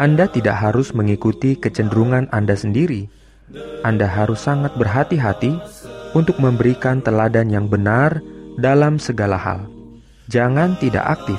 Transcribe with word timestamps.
Anda 0.00 0.26
tidak 0.26 0.56
harus 0.56 0.96
mengikuti 0.96 1.54
kecenderungan 1.54 2.32
Anda 2.32 2.56
sendiri. 2.56 3.06
Anda 3.84 4.08
harus 4.08 4.42
sangat 4.42 4.72
berhati-hati 4.80 5.52
untuk 6.16 6.40
memberikan 6.40 7.04
teladan 7.04 7.52
yang 7.52 7.68
benar 7.68 8.24
dalam 8.56 8.96
segala 8.96 9.36
hal. 9.36 9.68
Jangan 10.32 10.80
tidak 10.80 11.04
aktif. 11.20 11.38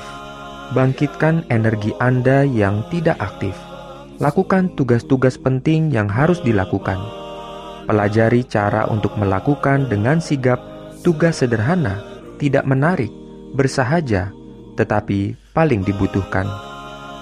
Bangkitkan 0.72 1.44
energi 1.50 1.92
Anda 1.98 2.46
yang 2.46 2.86
tidak 2.94 3.18
aktif. 3.18 3.58
Lakukan 4.22 4.72
tugas-tugas 4.78 5.36
penting 5.36 5.92
yang 5.92 6.08
harus 6.08 6.40
dilakukan 6.40 7.25
Pelajari 7.86 8.42
cara 8.42 8.90
untuk 8.90 9.14
melakukan 9.14 9.86
dengan 9.86 10.18
sigap 10.18 10.58
tugas 11.06 11.38
sederhana, 11.38 12.02
tidak 12.42 12.66
menarik, 12.66 13.14
bersahaja, 13.54 14.34
tetapi 14.74 15.38
paling 15.54 15.86
dibutuhkan. 15.86 16.50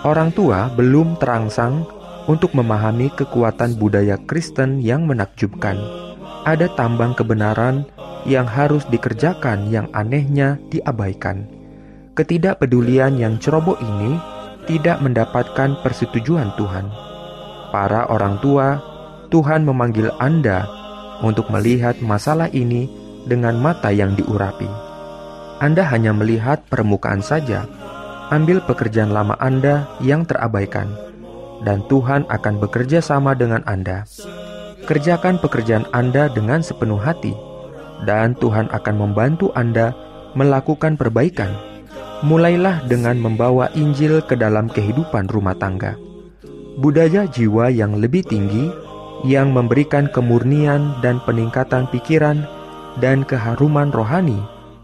Orang 0.09 0.33
tua 0.33 0.73
belum 0.73 1.21
terangsang 1.21 1.85
untuk 2.25 2.57
memahami 2.57 3.13
kekuatan 3.13 3.77
budaya 3.77 4.17
Kristen 4.25 4.81
yang 4.81 5.05
menakjubkan. 5.05 5.77
Ada 6.49 6.73
tambang 6.77 7.13
kebenaran 7.13 7.85
yang 8.25 8.49
harus 8.49 8.89
dikerjakan 8.89 9.69
yang 9.69 9.89
anehnya 9.93 10.57
diabaikan. 10.73 11.45
Ketidakpedulian 12.17 13.21
yang 13.21 13.37
ceroboh 13.37 13.77
ini 13.81 14.17
tidak 14.65 15.01
mendapatkan 15.05 15.77
persetujuan 15.85 16.57
Tuhan. 16.57 16.89
Para 17.69 18.09
orang 18.09 18.41
tua 18.41 18.81
Tuhan 19.35 19.67
memanggil 19.67 20.15
Anda 20.23 20.63
untuk 21.19 21.51
melihat 21.51 21.99
masalah 21.99 22.47
ini 22.55 22.87
dengan 23.27 23.59
mata 23.59 23.91
yang 23.91 24.15
diurapi. 24.15 24.71
Anda 25.59 25.83
hanya 25.91 26.15
melihat 26.15 26.63
permukaan 26.71 27.19
saja. 27.19 27.67
Ambil 28.31 28.63
pekerjaan 28.63 29.11
lama 29.11 29.35
Anda 29.43 29.91
yang 29.99 30.23
terabaikan, 30.23 30.87
dan 31.67 31.83
Tuhan 31.91 32.31
akan 32.31 32.63
bekerja 32.63 33.03
sama 33.03 33.35
dengan 33.35 33.67
Anda. 33.67 34.07
Kerjakan 34.87 35.43
pekerjaan 35.43 35.91
Anda 35.91 36.31
dengan 36.31 36.63
sepenuh 36.63 37.03
hati, 37.03 37.35
dan 38.07 38.39
Tuhan 38.39 38.71
akan 38.71 38.95
membantu 38.95 39.51
Anda 39.59 39.99
melakukan 40.39 40.95
perbaikan. 40.95 41.51
Mulailah 42.23 42.87
dengan 42.87 43.19
membawa 43.19 43.67
Injil 43.75 44.23
ke 44.23 44.39
dalam 44.39 44.71
kehidupan 44.71 45.27
rumah 45.27 45.59
tangga. 45.59 45.99
Budaya 46.79 47.27
jiwa 47.27 47.75
yang 47.75 47.99
lebih 47.99 48.23
tinggi 48.27 48.84
yang 49.25 49.51
memberikan 49.57 50.07
kemurnian 50.13 51.01
dan 51.01 51.19
peningkatan 51.25 51.89
pikiran 51.89 52.45
dan 53.01 53.25
keharuman 53.25 53.89
rohani 53.89 54.39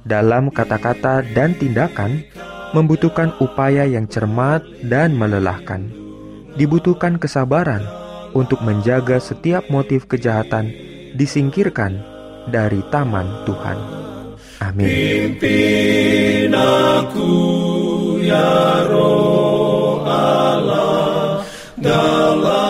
dalam 0.09 0.49
kata-kata 0.49 1.23
dan 1.37 1.53
tindakan 1.61 2.25
membutuhkan 2.73 3.37
upaya 3.39 3.84
yang 3.84 4.09
cermat 4.09 4.65
dan 4.89 5.12
melelahkan. 5.15 5.93
Dibutuhkan 6.56 7.21
kesabaran 7.21 7.84
untuk 8.33 8.65
menjaga 8.65 9.21
setiap 9.21 9.69
motif 9.69 10.09
kejahatan 10.09 10.72
disingkirkan 11.15 12.01
dari 12.49 12.81
taman 12.89 13.45
Tuhan. 13.47 13.78
Amin. 14.61 14.87
Pimpin 15.41 16.53
aku 16.53 17.33
ya 18.21 18.84
roh 18.93 20.05
Allah 20.05 21.41
dalam 21.81 22.69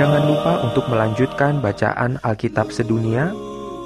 Jangan 0.00 0.32
lupa 0.32 0.64
untuk 0.64 0.88
melanjutkan 0.88 1.60
bacaan 1.60 2.16
Alkitab 2.24 2.72
sedunia. 2.72 3.36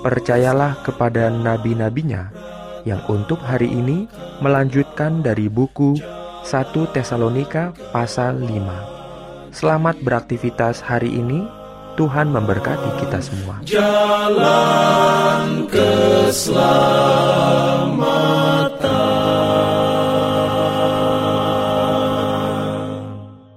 Percayalah 0.06 0.78
kepada 0.86 1.26
nabi-nabinya 1.26 2.30
yang 2.86 3.02
untuk 3.10 3.42
hari 3.42 3.66
ini 3.66 4.06
melanjutkan 4.38 5.26
dari 5.26 5.50
buku 5.50 5.98
1 6.46 6.94
Tesalonika 6.94 7.74
pasal 7.90 8.46
5. 8.46 9.50
Selamat 9.50 9.98
beraktivitas 10.06 10.86
hari 10.86 11.18
ini. 11.18 11.50
Tuhan 11.98 12.30
memberkati 12.30 13.02
kita 13.02 13.18
semua. 13.18 13.58
Jalan 13.66 15.66
keselamatan 15.66 17.33